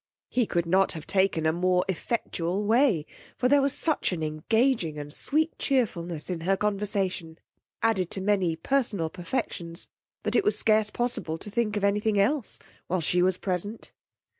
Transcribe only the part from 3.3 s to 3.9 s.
for there was